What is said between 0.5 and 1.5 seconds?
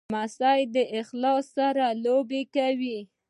له خالې